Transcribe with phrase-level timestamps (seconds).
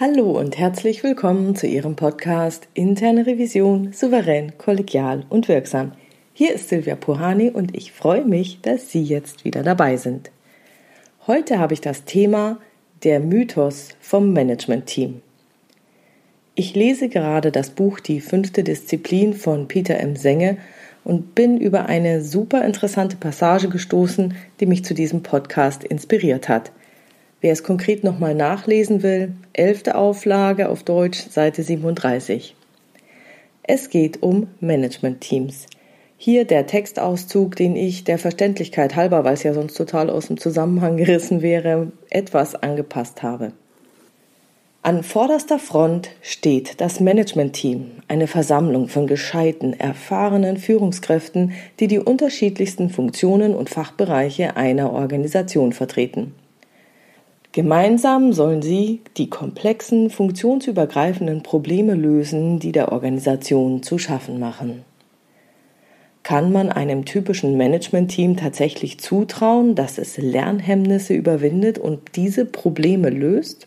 [0.00, 5.90] Hallo und herzlich willkommen zu Ihrem Podcast Interne Revision souverän, kollegial und wirksam.
[6.32, 10.30] Hier ist Silvia Puhani und ich freue mich, dass Sie jetzt wieder dabei sind.
[11.26, 12.60] Heute habe ich das Thema
[13.02, 15.20] der Mythos vom Management-Team.
[16.54, 20.14] Ich lese gerade das Buch Die fünfte Disziplin von Peter M.
[20.14, 20.58] Senge
[21.02, 26.70] und bin über eine super interessante Passage gestoßen, die mich zu diesem Podcast inspiriert hat.
[27.40, 32.56] Wer es konkret nochmal nachlesen will, elfte Auflage auf Deutsch, Seite 37.
[33.62, 35.66] Es geht um Management-Teams.
[36.16, 40.38] Hier der Textauszug, den ich der Verständlichkeit halber, weil es ja sonst total aus dem
[40.38, 43.52] Zusammenhang gerissen wäre, etwas angepasst habe.
[44.82, 52.90] An vorderster Front steht das Management-Team, eine Versammlung von gescheiten, erfahrenen Führungskräften, die die unterschiedlichsten
[52.90, 56.34] Funktionen und Fachbereiche einer Organisation vertreten.
[57.58, 64.84] Gemeinsam sollen sie die komplexen, funktionsübergreifenden Probleme lösen, die der Organisation zu schaffen machen.
[66.22, 73.66] Kann man einem typischen Management-Team tatsächlich zutrauen, dass es Lernhemmnisse überwindet und diese Probleme löst?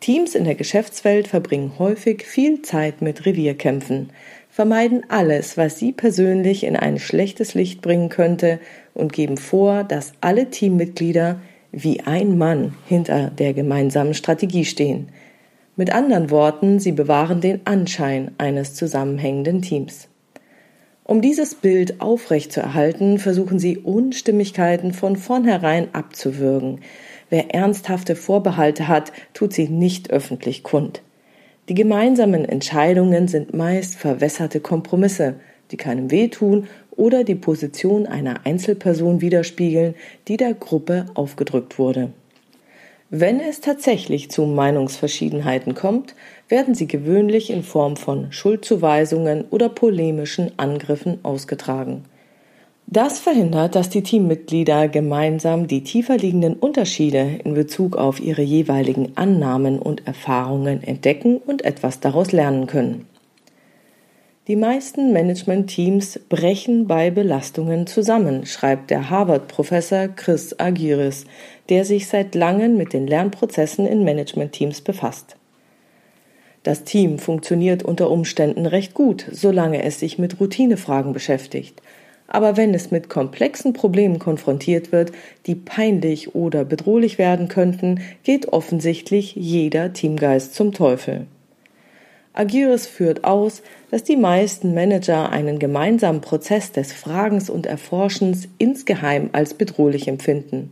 [0.00, 4.10] Teams in der Geschäftswelt verbringen häufig viel Zeit mit Revierkämpfen,
[4.48, 8.58] vermeiden alles, was sie persönlich in ein schlechtes Licht bringen könnte
[8.92, 11.38] und geben vor, dass alle Teammitglieder
[11.72, 15.08] wie ein Mann hinter der gemeinsamen Strategie stehen.
[15.76, 20.08] Mit anderen Worten, sie bewahren den Anschein eines zusammenhängenden Teams.
[21.04, 26.80] Um dieses Bild aufrechtzuerhalten, versuchen sie Unstimmigkeiten von vornherein abzuwürgen.
[27.30, 31.02] Wer ernsthafte Vorbehalte hat, tut sie nicht öffentlich kund.
[31.68, 35.36] Die gemeinsamen Entscheidungen sind meist verwässerte Kompromisse,
[35.70, 39.94] die keinem wehtun oder die Position einer Einzelperson widerspiegeln,
[40.28, 42.12] die der Gruppe aufgedrückt wurde.
[43.12, 46.14] Wenn es tatsächlich zu Meinungsverschiedenheiten kommt,
[46.48, 52.04] werden sie gewöhnlich in Form von Schuldzuweisungen oder polemischen Angriffen ausgetragen.
[52.86, 59.16] Das verhindert, dass die Teammitglieder gemeinsam die tiefer liegenden Unterschiede in Bezug auf ihre jeweiligen
[59.16, 63.06] Annahmen und Erfahrungen entdecken und etwas daraus lernen können.
[64.50, 71.24] Die meisten Management-Teams brechen bei Belastungen zusammen, schreibt der Harvard-Professor Chris Agiris,
[71.68, 75.36] der sich seit langem mit den Lernprozessen in Management-Teams befasst.
[76.64, 81.80] Das Team funktioniert unter Umständen recht gut, solange es sich mit Routinefragen beschäftigt.
[82.26, 85.12] Aber wenn es mit komplexen Problemen konfrontiert wird,
[85.46, 91.28] die peinlich oder bedrohlich werden könnten, geht offensichtlich jeder Teamgeist zum Teufel.
[92.32, 99.30] Agiris führt aus, dass die meisten Manager einen gemeinsamen Prozess des Fragens und Erforschens insgeheim
[99.32, 100.70] als bedrohlich empfinden.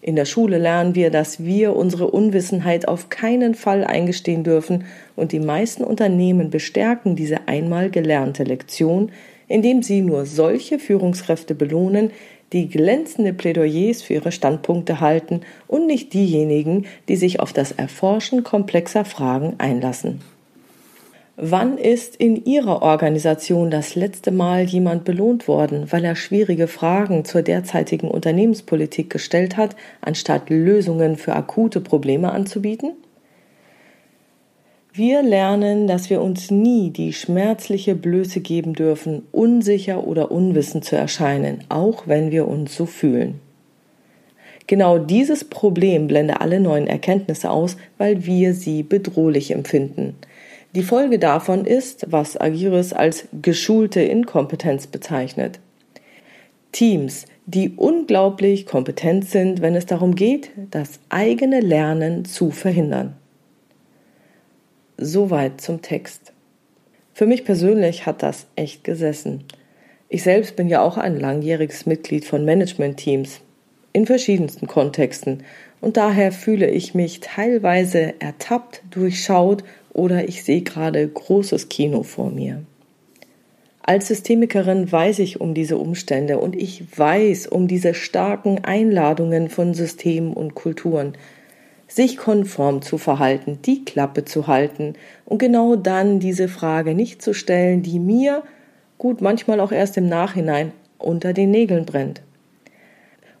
[0.00, 4.84] In der Schule lernen wir, dass wir unsere Unwissenheit auf keinen Fall eingestehen dürfen,
[5.16, 9.12] und die meisten Unternehmen bestärken diese einmal gelernte Lektion,
[9.48, 12.10] indem sie nur solche Führungskräfte belohnen,
[12.52, 18.44] die glänzende Plädoyers für ihre Standpunkte halten und nicht diejenigen, die sich auf das Erforschen
[18.44, 20.20] komplexer Fragen einlassen.
[21.36, 27.24] Wann ist in Ihrer Organisation das letzte Mal jemand belohnt worden, weil er schwierige Fragen
[27.24, 32.92] zur derzeitigen Unternehmenspolitik gestellt hat, anstatt Lösungen für akute Probleme anzubieten?
[34.92, 40.94] Wir lernen, dass wir uns nie die schmerzliche Blöße geben dürfen, unsicher oder unwissend zu
[40.94, 43.40] erscheinen, auch wenn wir uns so fühlen.
[44.68, 50.14] Genau dieses Problem blende alle neuen Erkenntnisse aus, weil wir sie bedrohlich empfinden.
[50.74, 55.60] Die Folge davon ist, was Agiris als geschulte Inkompetenz bezeichnet.
[56.72, 63.14] Teams, die unglaublich kompetent sind, wenn es darum geht, das eigene Lernen zu verhindern.
[64.96, 66.32] Soweit zum Text.
[67.12, 69.44] Für mich persönlich hat das echt gesessen.
[70.08, 73.42] Ich selbst bin ja auch ein langjähriges Mitglied von Management-Teams
[73.92, 75.44] in verschiedensten Kontexten
[75.80, 79.62] und daher fühle ich mich teilweise ertappt, durchschaut
[79.94, 82.62] oder ich sehe gerade großes Kino vor mir.
[83.80, 89.74] Als Systemikerin weiß ich um diese Umstände und ich weiß um diese starken Einladungen von
[89.74, 91.14] Systemen und Kulturen,
[91.86, 94.94] sich konform zu verhalten, die Klappe zu halten
[95.26, 98.42] und genau dann diese Frage nicht zu stellen, die mir,
[98.98, 102.22] gut manchmal auch erst im Nachhinein, unter den Nägeln brennt.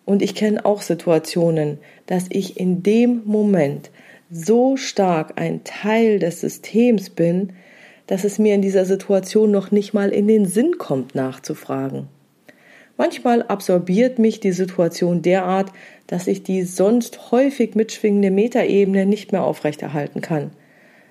[0.04, 3.90] Und ich kenne auch Situationen, dass ich in dem Moment
[4.30, 7.52] so stark ein Teil des Systems bin,
[8.06, 12.08] dass es mir in dieser Situation noch nicht mal in den Sinn kommt, nachzufragen.
[12.96, 15.72] Manchmal absorbiert mich die Situation derart,
[16.06, 20.50] dass ich die sonst häufig mitschwingende Metaebene nicht mehr aufrechterhalten kann.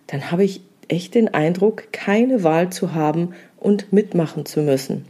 [0.07, 5.05] Dann habe ich echt den Eindruck, keine Wahl zu haben und mitmachen zu müssen.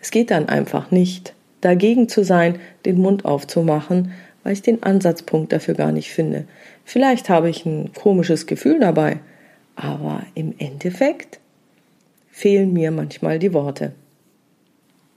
[0.00, 4.12] Es geht dann einfach nicht, dagegen zu sein, den Mund aufzumachen,
[4.44, 6.44] weil ich den Ansatzpunkt dafür gar nicht finde.
[6.84, 9.18] Vielleicht habe ich ein komisches Gefühl dabei,
[9.74, 11.40] aber im Endeffekt
[12.30, 13.92] fehlen mir manchmal die Worte.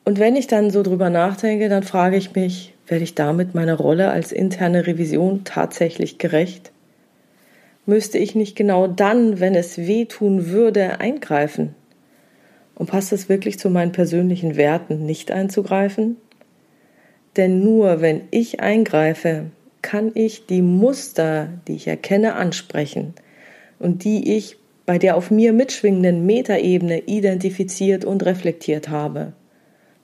[0.05, 3.75] Und wenn ich dann so drüber nachdenke, dann frage ich mich, werde ich damit meiner
[3.75, 6.71] Rolle als interne Revision tatsächlich gerecht?
[7.85, 11.75] Müsste ich nicht genau dann, wenn es weh tun würde, eingreifen?
[12.75, 16.15] Und passt es wirklich zu meinen persönlichen Werten, nicht einzugreifen?
[17.37, 19.45] Denn nur wenn ich eingreife,
[19.81, 23.13] kann ich die Muster, die ich erkenne, ansprechen
[23.79, 29.33] und die ich bei der auf mir mitschwingenden Metaebene identifiziert und reflektiert habe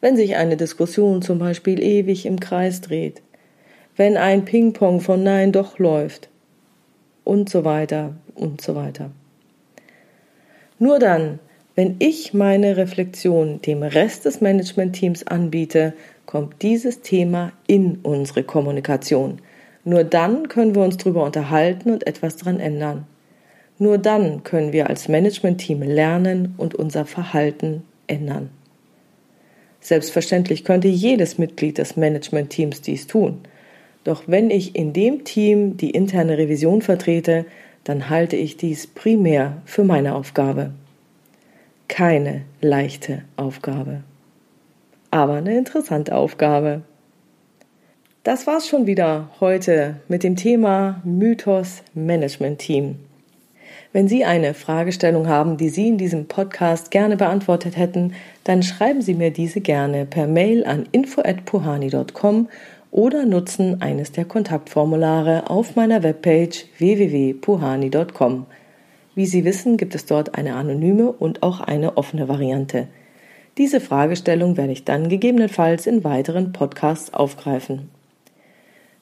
[0.03, 3.21] wenn sich eine Diskussion zum Beispiel ewig im Kreis dreht,
[3.95, 6.27] wenn ein Ping-Pong von Nein doch läuft
[7.23, 9.11] und so weiter und so weiter.
[10.77, 11.39] Nur dann,
[11.75, 15.93] wenn ich meine Reflexion dem Rest des Managementteams anbiete,
[16.25, 19.39] kommt dieses Thema in unsere Kommunikation.
[19.83, 23.05] Nur dann können wir uns darüber unterhalten und etwas daran ändern.
[23.79, 28.49] Nur dann können wir als Managementteam lernen und unser Verhalten ändern.
[29.81, 33.39] Selbstverständlich könnte jedes Mitglied des Managementteams dies tun.
[34.05, 37.45] Doch wenn ich in dem Team die interne Revision vertrete,
[37.83, 40.71] dann halte ich dies primär für meine Aufgabe.
[41.89, 44.03] Keine leichte Aufgabe.
[45.13, 46.81] Aber eine interessante Aufgabe.
[48.23, 52.95] Das war's schon wieder heute mit dem Thema Mythos Management Team.
[53.91, 59.03] Wenn Sie eine Fragestellung haben, die Sie in diesem Podcast gerne beantwortet hätten, dann schreiben
[59.03, 62.49] Sie mir diese gerne per Mail an info@puhani.com
[62.89, 68.47] oder nutzen eines der Kontaktformulare auf meiner Webpage www.puhani.com.
[69.13, 72.87] Wie Sie wissen, gibt es dort eine anonyme und auch eine offene Variante.
[73.57, 77.89] Diese Fragestellung werde ich dann gegebenenfalls in weiteren Podcasts aufgreifen.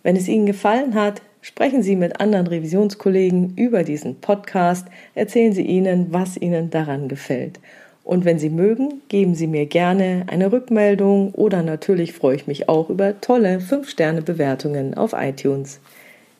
[0.04, 5.64] Wenn es Ihnen gefallen hat, Sprechen Sie mit anderen Revisionskollegen über diesen Podcast, erzählen Sie
[5.64, 7.60] ihnen, was Ihnen daran gefällt.
[8.04, 12.70] Und wenn Sie mögen, geben Sie mir gerne eine Rückmeldung oder natürlich freue ich mich
[12.70, 15.80] auch über tolle 5-Sterne-Bewertungen auf iTunes.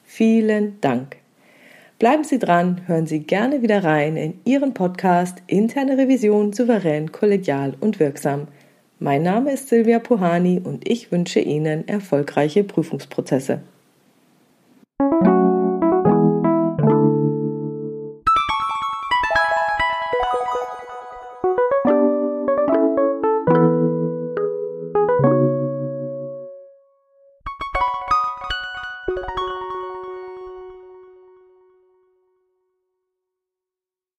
[0.06, 1.21] Vielen Dank.
[2.02, 7.76] Bleiben Sie dran, hören Sie gerne wieder rein in Ihren Podcast Interne Revision souverän, kollegial
[7.80, 8.48] und wirksam.
[8.98, 13.62] Mein Name ist Silvia Puhani und ich wünsche Ihnen erfolgreiche Prüfungsprozesse.